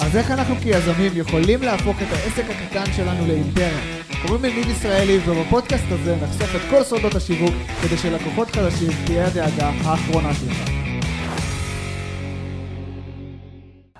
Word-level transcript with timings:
אז 0.00 0.16
איך 0.16 0.30
אנחנו 0.30 0.54
כיזמים 0.56 1.12
יכולים 1.14 1.62
להפוך 1.62 1.96
את 2.02 2.06
העסק 2.10 2.44
הקטן 2.50 2.92
שלנו 2.92 3.26
לאימפריה? 3.26 4.02
קוראים 4.26 4.44
לי 4.44 4.54
ניב 4.54 4.70
ישראלי 4.70 5.18
ובפודקאסט 5.26 5.84
הזה 5.90 6.16
נחשוף 6.22 6.56
את 6.56 6.60
כל 6.70 6.84
סודות 6.84 7.14
השיווק 7.14 7.54
כדי 7.82 7.96
שלקוחות 7.96 8.50
חדשים 8.50 8.90
תהיה 9.06 9.26
הדאגה 9.26 9.70
האחרונה 9.84 10.34
שלך. 10.34 10.73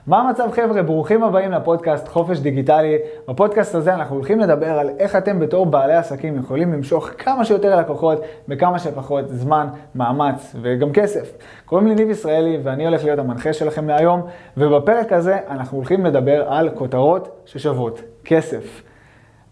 מה 0.06 0.20
המצב 0.20 0.48
חבר'ה? 0.52 0.82
ברוכים 0.82 1.24
הבאים 1.24 1.52
לפודקאסט 1.52 2.08
חופש 2.08 2.38
דיגיטלי. 2.38 2.98
בפודקאסט 3.28 3.74
הזה 3.74 3.94
אנחנו 3.94 4.16
הולכים 4.16 4.40
לדבר 4.40 4.78
על 4.78 4.90
איך 4.98 5.16
אתם 5.16 5.40
בתור 5.40 5.66
בעלי 5.66 5.94
עסקים 5.94 6.38
יכולים 6.38 6.72
למשוך 6.72 7.10
כמה 7.18 7.44
שיותר 7.44 7.76
לקוחות 7.76 8.18
בכמה 8.48 8.78
שפחות 8.78 9.24
זמן, 9.28 9.66
מאמץ 9.94 10.56
וגם 10.62 10.92
כסף. 10.92 11.36
קוראים 11.64 11.86
לי 11.86 11.94
ניב 11.94 12.10
ישראלי 12.10 12.58
ואני 12.62 12.86
הולך 12.86 13.04
להיות 13.04 13.18
המנחה 13.18 13.52
שלכם 13.52 13.88
להיום, 13.88 14.22
ובפרק 14.56 15.12
הזה 15.12 15.38
אנחנו 15.48 15.78
הולכים 15.78 16.06
לדבר 16.06 16.44
על 16.48 16.70
כותרות 16.74 17.42
ששוות 17.46 18.00
כסף. 18.24 18.82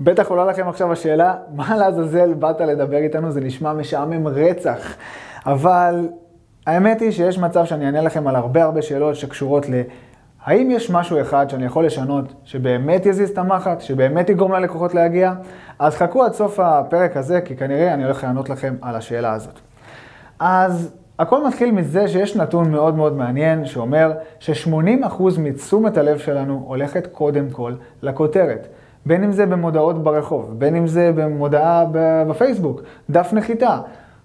בטח 0.00 0.28
עולה 0.28 0.45
לכם 0.45 0.69
עכשיו 0.69 0.92
השאלה, 0.92 1.34
מה 1.55 1.77
לעזאזל 1.77 2.34
באת 2.34 2.60
לדבר 2.60 2.96
איתנו? 2.96 3.30
זה 3.30 3.41
נשמע 3.41 3.73
משעמם 3.73 4.28
רצח. 4.28 4.96
אבל 5.46 6.09
האמת 6.66 7.00
היא 7.00 7.10
שיש 7.10 7.38
מצב 7.38 7.64
שאני 7.64 7.87
אענה 7.87 8.00
לכם 8.00 8.28
על 8.28 8.37
הרבה 8.37 8.64
הרבה 8.64 8.82
שאלות 8.82 9.16
שקשורות 9.16 9.69
ל... 9.69 9.73
האם 10.45 10.70
יש 10.70 10.91
משהו 10.91 11.20
אחד 11.20 11.51
שאני 11.51 11.64
יכול 11.64 11.87
לשנות 11.87 12.24
שבאמת 12.45 13.06
יזיז 13.06 13.30
את 13.30 13.38
המחט, 13.38 13.80
שבאמת 13.80 14.30
יגרום 14.30 14.52
ללקוחות 14.52 14.95
להגיע? 14.95 15.32
אז 15.78 15.96
חכו 15.96 16.24
עד 16.24 16.32
סוף 16.32 16.60
הפרק 16.60 17.16
הזה, 17.16 17.41
כי 17.41 17.56
כנראה 17.56 17.95
אני 17.95 18.05
הולך 18.05 18.24
לענות 18.24 18.51
לכם 18.51 18.74
על 18.82 18.96
השאלה 18.96 19.32
הזאת. 19.32 19.60
אז 20.38 20.95
הכל 21.18 21.46
מתחיל 21.46 21.70
מזה 21.70 22.09
שיש 22.09 22.37
נתון 22.37 22.70
מאוד 22.70 22.95
מאוד 22.95 23.16
מעניין 23.16 23.65
שאומר 23.65 24.12
ש-80% 24.38 25.23
מתשומת 25.38 25.96
הלב 25.96 26.18
שלנו 26.18 26.65
הולכת 26.66 27.06
קודם 27.06 27.51
כל 27.51 27.73
לכותרת. 28.02 28.68
בין 29.06 29.24
אם 29.24 29.32
זה 29.32 29.46
במודעות 29.46 30.02
ברחוב, 30.02 30.59
בין 30.59 30.76
אם 30.76 30.87
זה 30.87 31.13
במודעה 31.15 31.85
בפייסבוק, 32.29 32.82
דף 33.10 33.32
נחיתה. 33.32 33.79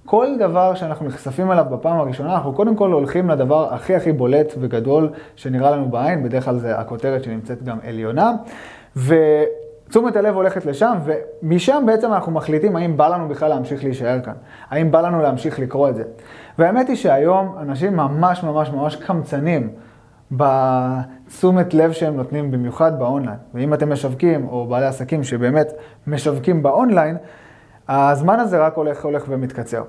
כל 0.07 0.27
דבר 0.39 0.75
שאנחנו 0.75 1.05
נחשפים 1.05 1.51
אליו 1.51 1.65
בפעם 1.69 1.99
הראשונה, 1.99 2.35
אנחנו 2.35 2.53
קודם 2.53 2.75
כל 2.75 2.91
הולכים 2.91 3.29
לדבר 3.29 3.73
הכי 3.73 3.95
הכי 3.95 4.11
בולט 4.11 4.53
וגדול 4.59 5.09
שנראה 5.35 5.71
לנו 5.71 5.89
בעין, 5.89 6.23
בדרך 6.23 6.45
כלל 6.45 6.57
זה 6.57 6.79
הכותרת 6.79 7.23
שנמצאת 7.23 7.63
גם 7.63 7.77
עליונה, 7.87 8.31
ותשומת 8.95 10.15
הלב 10.15 10.35
הולכת 10.35 10.65
לשם, 10.65 10.97
ומשם 11.05 11.83
בעצם 11.87 12.13
אנחנו 12.13 12.31
מחליטים 12.31 12.75
האם 12.75 12.97
בא 12.97 13.07
לנו 13.07 13.27
בכלל 13.27 13.49
להמשיך 13.49 13.83
להישאר 13.83 14.19
כאן, 14.21 14.33
האם 14.69 14.91
בא 14.91 15.01
לנו 15.01 15.21
להמשיך 15.21 15.59
לקרוא 15.59 15.89
את 15.89 15.95
זה. 15.95 16.03
והאמת 16.59 16.87
היא 16.87 16.95
שהיום 16.95 17.55
אנשים 17.61 17.95
ממש 17.95 18.43
ממש 18.43 18.69
ממש 18.69 18.95
קמצנים 18.95 19.69
בתשומת 20.31 21.73
לב 21.73 21.91
שהם 21.91 22.15
נותנים, 22.15 22.51
במיוחד 22.51 22.99
באונליין. 22.99 23.37
ואם 23.53 23.73
אתם 23.73 23.91
משווקים, 23.91 24.47
או 24.47 24.67
בעלי 24.67 24.85
עסקים 24.85 25.23
שבאמת 25.23 25.73
משווקים 26.07 26.63
באונליין, 26.63 27.17
הזמן 27.87 28.39
הזה 28.39 28.65
רק 28.65 28.75
הולך, 28.75 29.05
הולך 29.05 29.25
ומתקצר. 29.29 29.83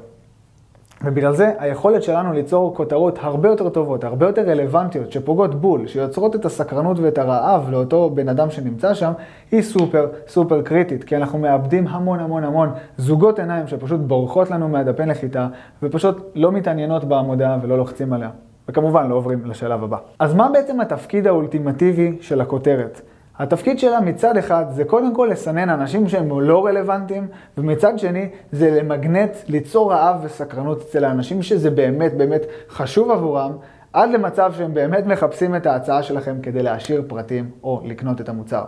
ובגלל 1.04 1.34
זה 1.34 1.52
היכולת 1.58 2.02
שלנו 2.02 2.32
ליצור 2.32 2.74
כותרות 2.74 3.18
הרבה 3.22 3.48
יותר 3.48 3.68
טובות, 3.68 4.04
הרבה 4.04 4.26
יותר 4.26 4.42
רלוונטיות, 4.42 5.12
שפוגעות 5.12 5.54
בול, 5.54 5.86
שיוצרות 5.86 6.36
את 6.36 6.44
הסקרנות 6.44 6.98
ואת 6.98 7.18
הרעב 7.18 7.70
לאותו 7.70 8.10
בן 8.10 8.28
אדם 8.28 8.50
שנמצא 8.50 8.94
שם, 8.94 9.12
היא 9.50 9.62
סופר 9.62 10.08
סופר 10.28 10.62
קריטית, 10.62 11.04
כי 11.04 11.16
אנחנו 11.16 11.38
מאבדים 11.38 11.86
המון 11.86 12.20
המון 12.20 12.44
המון 12.44 12.70
זוגות 12.96 13.38
עיניים 13.38 13.66
שפשוט 13.66 14.00
בורחות 14.00 14.50
לנו 14.50 14.68
מהדפי 14.68 15.04
נחיתה, 15.04 15.48
ופשוט 15.82 16.30
לא 16.34 16.52
מתעניינות 16.52 17.04
במודעה 17.04 17.58
ולא 17.62 17.78
לוחצים 17.78 18.12
עליה. 18.12 18.30
וכמובן 18.68 19.08
לא 19.08 19.14
עוברים 19.14 19.44
לשלב 19.44 19.84
הבא. 19.84 19.96
אז 20.18 20.34
מה 20.34 20.48
בעצם 20.52 20.80
התפקיד 20.80 21.26
האולטימטיבי 21.26 22.16
של 22.20 22.40
הכותרת? 22.40 23.00
התפקיד 23.38 23.78
שלה 23.78 24.00
מצד 24.00 24.36
אחד 24.36 24.64
זה 24.70 24.84
קודם 24.84 25.14
כל 25.14 25.28
לסנן 25.32 25.70
אנשים 25.70 26.08
שהם 26.08 26.40
לא 26.40 26.66
רלוונטיים, 26.66 27.26
ומצד 27.58 27.98
שני 27.98 28.28
זה 28.52 28.70
למגנט, 28.70 29.36
ליצור 29.48 29.92
רעב 29.92 30.20
וסקרנות 30.22 30.80
אצל 30.80 31.04
האנשים 31.04 31.42
שזה 31.42 31.70
באמת 31.70 32.14
באמת 32.14 32.42
חשוב 32.68 33.10
עבורם, 33.10 33.52
עד 33.92 34.10
למצב 34.10 34.52
שהם 34.56 34.74
באמת 34.74 35.06
מחפשים 35.06 35.56
את 35.56 35.66
ההצעה 35.66 36.02
שלכם 36.02 36.36
כדי 36.42 36.62
להשאיר 36.62 37.02
פרטים 37.08 37.50
או 37.62 37.80
לקנות 37.84 38.20
את 38.20 38.28
המוצר. 38.28 38.64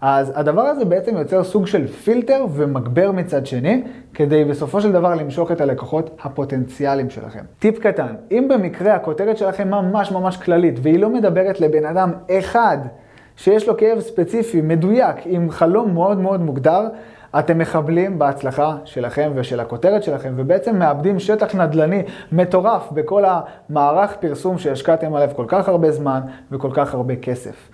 אז 0.00 0.32
הדבר 0.34 0.62
הזה 0.62 0.84
בעצם 0.84 1.16
יוצר 1.16 1.44
סוג 1.44 1.66
של 1.66 1.86
פילטר 1.86 2.44
ומגבר 2.50 3.12
מצד 3.12 3.46
שני, 3.46 3.84
כדי 4.14 4.44
בסופו 4.44 4.80
של 4.80 4.92
דבר 4.92 5.14
למשוך 5.14 5.52
את 5.52 5.60
הלקוחות 5.60 6.10
הפוטנציאליים 6.22 7.10
שלכם. 7.10 7.44
טיפ 7.58 7.78
קטן, 7.78 8.14
אם 8.30 8.46
במקרה 8.50 8.94
הכותרת 8.94 9.36
שלכם 9.36 9.70
ממש 9.70 10.12
ממש 10.12 10.36
כללית 10.36 10.74
והיא 10.82 10.98
לא 10.98 11.10
מדברת 11.10 11.60
לבן 11.60 11.84
אדם 11.84 12.12
אחד, 12.30 12.78
שיש 13.36 13.68
לו 13.68 13.76
כאב 13.76 14.00
ספציפי, 14.00 14.60
מדויק, 14.60 15.16
עם 15.24 15.50
חלום 15.50 15.94
מאוד 15.94 16.18
מאוד 16.18 16.40
מוגדר, 16.40 16.88
אתם 17.38 17.58
מחבלים 17.58 18.18
בהצלחה 18.18 18.76
שלכם 18.84 19.32
ושל 19.34 19.60
הכותרת 19.60 20.02
שלכם, 20.02 20.32
ובעצם 20.36 20.78
מאבדים 20.78 21.18
שטח 21.18 21.54
נדל"ני 21.54 22.02
מטורף 22.32 22.92
בכל 22.92 23.24
המערך 23.26 24.16
פרסום 24.20 24.58
שהשקעתם 24.58 25.14
עליו 25.14 25.28
כל 25.36 25.44
כך 25.48 25.68
הרבה 25.68 25.90
זמן 25.90 26.20
וכל 26.52 26.70
כך 26.74 26.94
הרבה 26.94 27.16
כסף. 27.16 27.68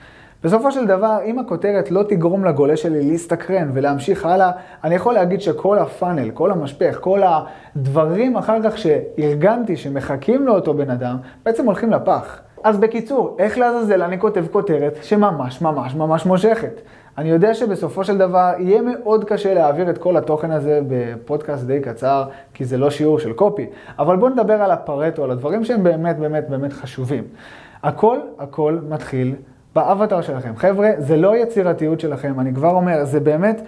בסופו 0.44 0.72
של 0.72 0.86
דבר, 0.86 1.18
אם 1.24 1.38
הכותרת 1.38 1.90
לא 1.90 2.02
תגרום 2.02 2.44
לגולה 2.44 2.76
שלי 2.76 3.10
להסתקרן 3.10 3.70
ולהמשיך 3.74 4.26
הלאה, 4.26 4.50
אני 4.84 4.94
יכול 4.94 5.14
להגיד 5.14 5.40
שכל 5.40 5.78
הפאנל, 5.78 6.30
כל 6.30 6.50
המשפך, 6.50 6.98
כל 7.00 7.20
הדברים 7.24 8.36
אחר 8.36 8.58
כך 8.64 8.78
שארגנתי, 8.78 9.76
שמחכים 9.76 10.46
לאותו 10.46 10.74
בן 10.74 10.90
אדם, 10.90 11.16
בעצם 11.44 11.66
הולכים 11.66 11.90
לפח. 11.90 12.40
אז 12.64 12.78
בקיצור, 12.78 13.36
איך 13.38 13.58
לעזאזל 13.58 14.02
אני 14.02 14.18
כותב 14.18 14.44
כותרת 14.52 14.98
שממש 15.02 15.62
ממש 15.62 15.94
ממש 15.94 16.26
מושכת? 16.26 16.80
אני 17.18 17.28
יודע 17.30 17.54
שבסופו 17.54 18.04
של 18.04 18.18
דבר 18.18 18.52
יהיה 18.58 18.82
מאוד 18.82 19.24
קשה 19.24 19.54
להעביר 19.54 19.90
את 19.90 19.98
כל 19.98 20.16
התוכן 20.16 20.50
הזה 20.50 20.80
בפודקאסט 20.88 21.64
די 21.64 21.80
קצר, 21.80 22.24
כי 22.54 22.64
זה 22.64 22.76
לא 22.76 22.90
שיעור 22.90 23.18
של 23.18 23.32
קופי, 23.32 23.66
אבל 23.98 24.16
בואו 24.16 24.30
נדבר 24.30 24.62
על 24.62 24.70
הפרטו, 24.70 25.24
על 25.24 25.30
הדברים 25.30 25.64
שהם 25.64 25.82
באמת 25.82 26.18
באמת 26.18 26.48
באמת 26.48 26.72
חשובים. 26.72 27.24
הכל 27.82 28.18
הכל 28.38 28.78
מתחיל 28.88 29.34
באבטר 29.74 30.20
שלכם. 30.20 30.56
חבר'ה, 30.56 30.90
זה 30.98 31.16
לא 31.16 31.36
יצירתיות 31.36 32.00
שלכם, 32.00 32.40
אני 32.40 32.54
כבר 32.54 32.70
אומר, 32.70 33.04
זה 33.04 33.20
באמת 33.20 33.62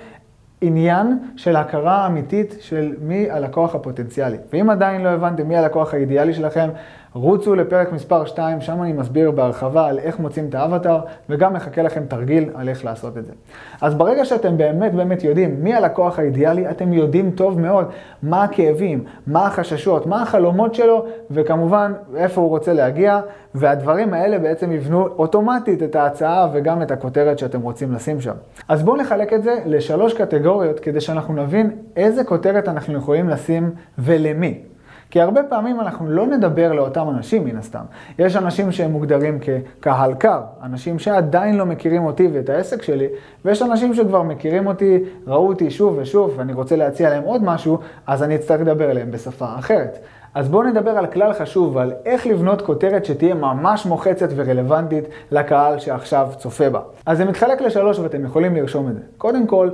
עניין 0.60 1.18
של 1.36 1.56
הכרה 1.56 2.06
אמיתית 2.06 2.56
של 2.60 2.94
מי 3.02 3.30
הלקוח 3.30 3.74
הפוטנציאלי. 3.74 4.36
ואם 4.52 4.70
עדיין 4.70 5.02
לא 5.02 5.08
הבנתם 5.08 5.48
מי 5.48 5.56
הלקוח 5.56 5.94
האידיאלי 5.94 6.34
שלכם, 6.34 6.68
רוצו 7.12 7.54
לפרק 7.54 7.92
מספר 7.92 8.24
2, 8.24 8.60
שם 8.60 8.82
אני 8.82 8.92
מסביר 8.92 9.30
בהרחבה 9.30 9.86
על 9.86 9.98
איך 9.98 10.18
מוצאים 10.18 10.48
את 10.48 10.54
האבטר, 10.54 11.00
וגם 11.28 11.52
מחכה 11.54 11.82
לכם 11.82 12.02
תרגיל 12.08 12.50
על 12.54 12.68
איך 12.68 12.84
לעשות 12.84 13.18
את 13.18 13.26
זה. 13.26 13.32
אז 13.80 13.94
ברגע 13.94 14.24
שאתם 14.24 14.56
באמת 14.56 14.94
באמת 14.94 15.24
יודעים 15.24 15.64
מי 15.64 15.74
הלקוח 15.74 16.18
האידיאלי, 16.18 16.70
אתם 16.70 16.92
יודעים 16.92 17.30
טוב 17.30 17.60
מאוד 17.60 17.86
מה 18.22 18.44
הכאבים, 18.44 19.04
מה 19.26 19.46
החששות, 19.46 20.06
מה 20.06 20.22
החלומות 20.22 20.74
שלו, 20.74 21.04
וכמובן 21.30 21.92
איפה 22.16 22.40
הוא 22.40 22.48
רוצה 22.48 22.72
להגיע, 22.72 23.20
והדברים 23.54 24.14
האלה 24.14 24.38
בעצם 24.38 24.72
יבנו 24.72 25.06
אוטומטית 25.06 25.82
את 25.82 25.96
ההצעה 25.96 26.48
וגם 26.52 26.82
את 26.82 26.90
הכותרת 26.90 27.38
שאתם 27.38 27.60
רוצים 27.60 27.92
לשים 27.92 28.20
שם. 28.20 28.34
אז 28.68 28.82
בואו 28.82 28.96
נחלק 28.96 29.32
את 29.32 29.42
זה 29.42 29.58
לשלוש 29.66 30.14
קטגוריות 30.14 30.80
כדי 30.80 31.00
שאנחנו 31.00 31.34
נבין 31.34 31.70
איזה 31.96 32.24
כותרת 32.24 32.68
אנחנו 32.68 32.98
יכולים 32.98 33.28
לשים 33.28 33.70
ולמי. 33.98 34.69
כי 35.10 35.20
הרבה 35.20 35.42
פעמים 35.42 35.80
אנחנו 35.80 36.10
לא 36.10 36.26
נדבר 36.26 36.72
לאותם 36.72 37.08
אנשים 37.08 37.44
מן 37.44 37.56
הסתם. 37.56 37.84
יש 38.18 38.36
אנשים 38.36 38.72
שהם 38.72 38.90
מוגדרים 38.90 39.38
כקהל 39.40 40.14
קר, 40.14 40.40
אנשים 40.62 40.98
שעדיין 40.98 41.56
לא 41.56 41.66
מכירים 41.66 42.04
אותי 42.04 42.28
ואת 42.32 42.48
העסק 42.48 42.82
שלי, 42.82 43.06
ויש 43.44 43.62
אנשים 43.62 43.94
שכבר 43.94 44.22
מכירים 44.22 44.66
אותי, 44.66 45.04
ראו 45.26 45.48
אותי 45.48 45.70
שוב 45.70 45.98
ושוב, 45.98 46.34
ואני 46.36 46.52
רוצה 46.52 46.76
להציע 46.76 47.10
להם 47.10 47.22
עוד 47.22 47.44
משהו, 47.44 47.78
אז 48.06 48.22
אני 48.22 48.34
אצטרך 48.34 48.60
לדבר 48.60 48.90
אליהם 48.90 49.10
בשפה 49.10 49.46
אחרת. 49.58 49.98
אז 50.34 50.48
בואו 50.48 50.62
נדבר 50.62 50.90
על 50.90 51.06
כלל 51.06 51.32
חשוב, 51.32 51.78
על 51.78 51.92
איך 52.04 52.26
לבנות 52.26 52.62
כותרת 52.62 53.04
שתהיה 53.04 53.34
ממש 53.34 53.86
מוחצת 53.86 54.28
ורלוונטית 54.36 55.04
לקהל 55.30 55.78
שעכשיו 55.78 56.28
צופה 56.36 56.70
בה. 56.70 56.80
אז 57.06 57.18
זה 57.18 57.24
מתחלק 57.24 57.60
לשלוש 57.60 57.98
ואתם 57.98 58.24
יכולים 58.24 58.56
לרשום 58.56 58.88
את 58.88 58.94
זה. 58.94 59.00
קודם 59.18 59.46
כל, 59.46 59.70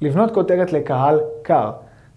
לבנות 0.00 0.30
כותרת 0.30 0.72
לקהל 0.72 1.20
קר. 1.42 1.70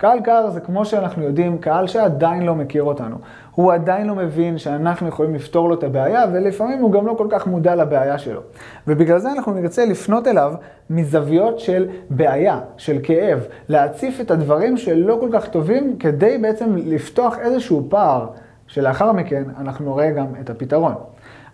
קהל 0.04 0.20
קר 0.22 0.50
זה 0.50 0.60
כמו 0.60 0.86
שאנחנו 0.86 1.24
יודעים, 1.24 1.58
קהל 1.58 1.88
שעדיין 1.88 2.44
לא 2.46 2.56
מכיר 2.56 2.84
אותנו. 2.84 3.16
הוא 3.56 3.74
עדיין 3.74 4.08
לא 4.08 4.16
מבין 4.16 4.58
שאנחנו 4.58 5.08
יכולים 5.08 5.36
לפתור 5.36 5.70
לו 5.70 5.76
את 5.76 5.84
הבעיה, 5.84 6.26
ולפעמים 6.34 6.80
הוא 6.80 6.92
גם 6.92 7.08
לא 7.08 7.14
כל 7.18 7.28
כך 7.30 7.48
מודע 7.48 7.76
לבעיה 7.76 8.18
שלו. 8.18 8.42
ובגלל 8.88 9.20
זה 9.20 9.32
אנחנו 9.32 9.54
נרצה 9.54 9.86
לפנות 9.86 10.28
אליו 10.28 10.54
מזוויות 10.90 11.60
של 11.60 11.88
בעיה, 12.10 12.60
של 12.78 13.00
כאב, 13.04 13.40
להציף 13.70 14.22
את 14.22 14.32
הדברים 14.32 14.78
שלא 14.78 15.18
כל 15.20 15.30
כך 15.34 15.48
טובים, 15.48 15.96
כדי 16.00 16.38
בעצם 16.38 16.76
לפתוח 16.76 17.38
איזשהו 17.40 17.88
פער, 17.90 18.28
שלאחר 18.68 19.12
מכן 19.12 19.44
אנחנו 19.58 19.96
נראה 19.96 20.12
גם 20.12 20.28
את 20.42 20.50
הפתרון. 20.50 20.94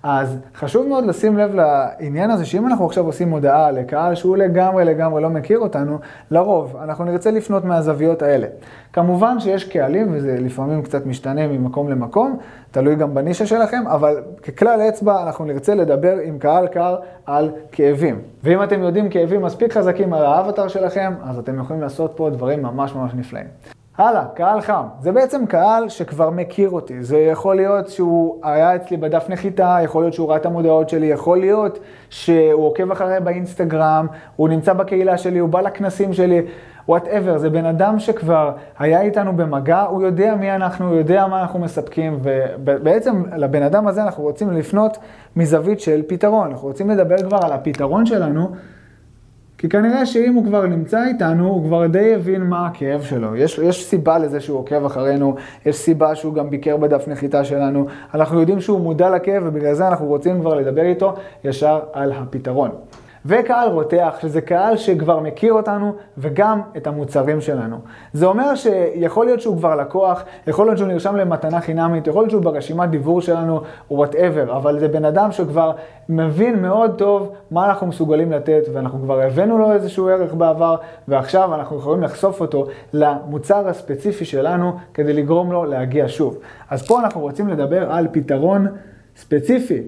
אז 0.04 0.38
חשוב 0.56 0.88
מאוד 0.88 1.06
לשים 1.06 1.38
לב 1.38 1.56
לעניין 1.56 2.32
הזה, 2.32 2.46
שאם 2.46 2.68
אנחנו 2.68 2.86
עכשיו 2.86 3.06
עושים 3.06 3.30
הודעה 3.30 3.72
לקהל 3.72 4.16
שהוא 4.16 4.38
לגמרי 4.38 4.86
לגמרי 4.86 5.22
לא 5.22 5.30
מכיר 5.30 5.60
אותנו, 5.60 5.98
לרוב 6.32 6.76
אנחנו 6.84 7.06
נרצה 7.06 7.32
לפנות 7.32 7.66
מהזוויות 7.66 8.22
האלה. 8.22 8.48
כמובן 8.94 9.40
שיש 9.40 9.64
קהלים, 9.64 10.08
וזה 10.12 10.38
לפעמים 10.40 10.82
קצת 10.82 11.06
משתנה 11.06 11.48
ממקום 11.48 11.90
למקום, 11.90 12.38
תלוי 12.72 12.96
גם 12.96 13.14
בנישה 13.14 13.46
שלכם, 13.46 13.88
אבל 13.88 14.16
ככלל 14.44 14.82
אצבע 14.82 15.24
אנחנו 15.24 15.46
נרצה 15.46 15.76
לדבר 15.76 16.18
עם 16.24 16.40
קהל 16.40 16.68
קר 16.68 16.98
על 17.26 17.52
כאבים. 17.72 18.22
ואם 18.44 18.64
אתם 18.64 18.84
יודעים 18.84 19.10
כאבים 19.10 19.42
מספיק 19.42 19.74
חזקים 19.74 20.14
על 20.14 20.26
האבטר 20.26 20.68
שלכם, 20.68 21.14
אז 21.24 21.38
אתם 21.38 21.60
יכולים 21.60 21.82
לעשות 21.82 22.14
פה 22.16 22.30
דברים 22.30 22.64
ממש 22.64 22.96
ממש 22.96 23.12
נפלאים. 23.14 23.79
הלאה, 24.00 24.26
קהל 24.34 24.62
חם. 24.62 24.84
זה 25.00 25.12
בעצם 25.12 25.46
קהל 25.46 25.90
שכבר 25.90 26.30
מכיר 26.30 26.70
אותי. 26.70 27.04
זה 27.04 27.18
יכול 27.18 27.56
להיות 27.56 27.88
שהוא 27.88 28.36
היה 28.44 28.76
אצלי 28.76 28.98
בדף 28.98 29.26
נחיתה, 29.30 29.78
יכול 29.84 30.04
להיות 30.04 30.14
שהוא 30.14 30.30
ראה 30.30 30.38
את 30.38 30.46
המודעות 30.46 30.90
שלי, 30.90 31.06
יכול 31.06 31.40
להיות 31.40 31.80
שהוא 32.10 32.66
עוקב 32.66 32.92
אחריי 32.92 33.20
באינסטגרם, 33.20 34.08
הוא 34.36 34.50
נמצא 34.50 34.74
בקהילה 34.74 35.18
שלי, 35.18 35.40
הוא 35.40 35.50
בא 35.50 35.62
לכנסים 35.62 36.14
שלי, 36.14 36.42
whatever. 36.88 37.38
זה 37.38 37.50
בן 37.50 37.66
אדם 37.66 38.00
שכבר 38.00 38.52
היה 38.80 39.02
איתנו 39.02 39.36
במגע, 39.36 39.82
הוא 39.82 40.02
יודע 40.02 40.36
מי 40.36 40.56
אנחנו, 40.56 40.90
הוא 40.90 40.96
יודע 40.96 41.28
מה 41.28 41.42
אנחנו 41.42 41.60
מספקים, 41.60 42.20
ובעצם 42.22 43.24
לבן 43.38 43.64
אדם 43.64 43.88
הזה 43.88 44.04
אנחנו 44.04 44.24
רוצים 44.24 44.52
לפנות 44.52 44.98
מזווית 45.36 45.80
של 45.80 46.02
פתרון. 46.08 46.48
אנחנו 46.52 46.68
רוצים 46.68 46.90
לדבר 46.90 47.18
כבר 47.18 47.40
על 47.44 47.52
הפתרון 47.52 48.06
שלנו. 48.06 48.50
כי 49.60 49.70
כנראה 49.70 50.06
שאם 50.06 50.34
הוא 50.34 50.46
כבר 50.46 50.66
נמצא 50.66 51.06
איתנו, 51.06 51.48
הוא 51.48 51.64
כבר 51.64 51.88
די 51.88 52.16
הבין 52.16 52.44
מה 52.44 52.68
הכאב 52.68 53.02
שלו. 53.02 53.36
יש, 53.36 53.58
יש 53.64 53.86
סיבה 53.86 54.18
לזה 54.18 54.40
שהוא 54.40 54.60
עוקב 54.60 54.86
אחרינו, 54.86 55.36
יש 55.66 55.76
סיבה 55.76 56.16
שהוא 56.16 56.34
גם 56.34 56.50
ביקר 56.50 56.78
בדף 56.78 57.08
נחיתה 57.08 57.44
שלנו. 57.44 57.86
אנחנו 58.14 58.40
יודעים 58.40 58.62
שהוא 58.62 58.80
מודע 58.80 59.10
לכאב 59.10 59.44
ובגלל 59.46 59.74
זה 59.74 59.88
אנחנו 59.88 60.06
רוצים 60.06 60.42
כבר 60.42 60.56
לדבר 60.56 60.82
איתו 60.82 61.14
ישר 61.44 61.80
על 61.94 62.12
הפתרון. 62.12 62.72
וקהל 63.26 63.70
רותח, 63.70 64.16
שזה 64.22 64.42
קהל 64.42 64.78
שכבר 64.78 65.20
מכיר 65.20 65.54
אותנו 65.54 65.94
וגם 66.18 66.62
את 66.78 66.88
המוצרים 66.88 67.42
שלנו. 67.42 67.78
זה 68.14 68.26
אומר 68.26 68.56
שיכול 68.56 69.26
להיות 69.26 69.42
שהוא 69.42 69.58
כבר 69.58 69.76
לקוח, 69.76 70.24
יכול 70.48 70.66
להיות 70.66 70.78
שהוא 70.78 70.88
נרשם 70.88 71.16
למתנה 71.16 71.62
חינמית, 71.62 72.08
יכול 72.08 72.22
להיות 72.22 72.32
שהוא 72.32 72.44
ברשימת 72.44 72.90
דיבור 72.90 73.22
שלנו, 73.22 73.62
וואטאבר, 73.92 74.58
אבל 74.58 74.80
זה 74.80 74.88
בן 74.88 75.06
אדם 75.06 75.32
שכבר 75.32 75.72
מבין 76.10 76.62
מאוד 76.62 76.92
טוב 76.98 77.32
מה 77.52 77.66
אנחנו 77.66 77.88
מסוגלים 77.88 78.32
לתת, 78.32 78.64
ואנחנו 78.74 79.00
כבר 79.02 79.22
הבאנו 79.22 79.58
לו 79.58 79.72
איזשהו 79.72 80.08
ערך 80.08 80.34
בעבר, 80.34 80.76
ועכשיו 81.08 81.56
אנחנו 81.56 81.78
יכולים 81.78 82.04
לחשוף 82.04 82.42
אותו 82.42 82.66
למוצר 82.94 83.68
הספציפי 83.68 84.26
שלנו 84.26 84.74
כדי 84.94 85.14
לגרום 85.14 85.52
לו 85.52 85.66
להגיע 85.66 86.06
שוב. 86.08 86.38
אז 86.70 86.88
פה 86.88 87.00
אנחנו 87.00 87.22
רוצים 87.22 87.48
לדבר 87.48 87.92
על 87.92 88.08
פתרון 88.12 88.68
ספציפי 89.16 89.82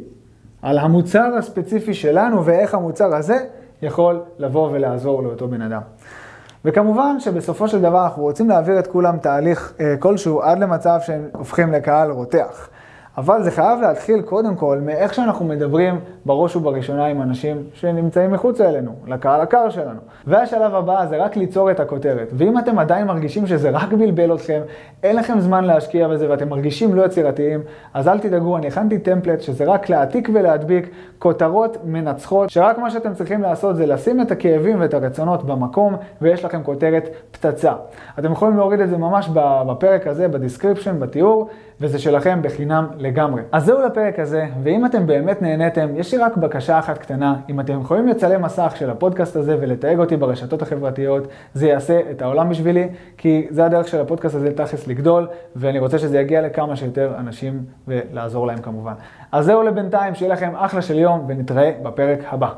על 0.62 0.78
המוצר 0.78 1.32
הספציפי 1.38 1.94
שלנו 1.94 2.46
ואיך 2.46 2.74
המוצר 2.74 3.16
הזה 3.16 3.38
יכול 3.82 4.22
לבוא 4.38 4.70
ולעזור 4.72 5.24
לאותו 5.24 5.48
בן 5.48 5.62
אדם. 5.62 5.82
וכמובן 6.66 7.20
שבסופו 7.20 7.68
של 7.68 7.82
דבר 7.82 8.04
אנחנו 8.04 8.24
רוצים 8.24 8.50
להעביר 8.50 8.80
את 8.80 8.88
כולם 8.88 9.18
תהליך 9.18 9.74
אה, 9.80 9.96
כלשהו 10.00 10.42
עד 10.42 10.60
למצב 10.60 11.00
שהם 11.02 11.30
הופכים 11.34 11.72
לקהל 11.72 12.12
רותח. 12.12 12.70
אבל 13.18 13.44
זה 13.44 13.52
חייב 13.52 13.82
להתחיל 13.82 14.22
קודם 14.22 14.56
כל 14.56 14.80
מאיך 14.86 15.14
שאנחנו 15.14 15.46
מדברים 15.46 16.00
בראש 16.26 16.56
ובראשונה 16.56 17.06
עם 17.06 17.22
אנשים 17.22 17.64
שנמצאים 17.74 18.32
מחוץ 18.32 18.62
אלינו, 18.62 18.92
לקהל 19.08 19.42
הקר 19.42 19.70
שלנו. 19.70 20.00
והשלב 20.28 20.76
הבא 20.76 21.06
זה 21.06 21.18
רק 21.18 21.36
ליצור 21.36 21.72
את 21.72 21.80
הכותרת. 21.80 22.28
ואם 22.34 22.60
אתם 22.60 22.80
עדיין 22.80 23.08
מרגישים 23.08 23.48
שזה 23.48 23.70
רק 23.70 23.94
בלבל 23.94 24.34
אתכם, 24.34 24.62
אין 25.04 25.16
לכם 25.16 25.40
זמן 25.40 25.64
להשקיע 25.64 26.08
בזה 26.08 26.30
ואתם 26.30 26.50
מרגישים 26.50 26.94
לא 26.94 27.06
יצירתיים, 27.06 27.62
אז 27.94 28.08
אל 28.08 28.20
תדאגו, 28.20 28.58
אני 28.58 28.68
הכנתי 28.68 29.00
טמפלט 29.00 29.42
שזה 29.42 29.66
רק 29.66 29.90
להעתיק 29.90 30.30
ולהדביק 30.34 30.90
כותרות 31.20 31.78
מנצחות, 31.84 32.50
שרק 32.50 32.78
מה 32.78 32.92
שאתם 32.92 33.14
צריכים 33.14 33.42
לעשות 33.42 33.76
זה 33.76 33.86
לשים 33.86 34.22
את 34.22 34.32
הכאבים 34.32 34.82
ואת 34.82 34.94
הרצונות 34.94 35.44
במקום, 35.44 35.96
ויש 36.22 36.46
לכם 36.46 36.64
כותרת 36.64 37.10
פצצה. 37.32 37.74
אתם 38.20 38.32
יכולים 38.32 38.58
להוריד 38.58 38.80
את 38.80 38.90
זה 38.90 38.98
ממש 38.98 39.30
בפרק 39.68 40.08
הזה, 40.08 40.28
ב 40.28 40.33
description, 40.33 41.00
בתיאור, 41.00 41.50
וזה 41.82 42.00
שלכם 42.00 42.40
בחינם 42.42 42.88
לגמרי. 43.02 43.42
אז 43.52 43.66
זהו 43.66 43.82
לפרק 43.82 44.20
הזה, 44.20 44.46
ואם 44.64 44.86
אתם 44.86 45.08
באמת 45.08 45.42
נהניתם, 45.42 45.88
יש 45.96 46.14
לי 46.14 46.18
רק 46.20 46.38
בקשה 46.38 46.80
אחת 46.80 46.98
קטנה, 46.98 47.36
אם 47.50 47.60
אתם 47.60 47.82
יכולים 47.82 48.08
לצלם 48.08 48.42
מסך 48.42 48.74
של 48.76 48.90
הפודקאסט 48.90 49.36
הזה 49.36 49.58
ולתייג 49.62 50.00
אותי 50.00 50.18
ברשתות 50.18 50.62
החברתיות, 50.62 51.28
זה 51.54 51.68
יעשה 51.68 52.00
את 52.12 52.22
העולם 52.22 52.50
בשבילי, 52.50 52.88
כי 53.18 53.48
זה 53.50 53.66
הדרך 53.66 53.88
של 53.88 54.02
הפודקאסט 54.02 54.36
הזה 54.36 54.54
תכלס 54.56 54.88
לגדול, 54.88 55.28
ואני 55.56 55.80
רוצה 55.80 55.98
שזה 55.98 56.20
יגיע 56.20 56.42
לכמה 56.42 56.76
שיותר 56.76 57.14
אנשים 57.18 57.64
ולעזור 57.88 58.48
להם 58.48 58.58
כמובן. 58.58 58.94
אז 59.32 59.46
זהו 59.46 59.64
לבינתיים, 59.64 60.16
שיהיה 60.16 60.34
לכם 60.34 60.56
אחלה 60.56 60.82
של 60.82 61.00
יום, 61.00 61.26
ונתראה 61.28 61.72
בפרק 61.84 62.20
הבא. 62.30 62.50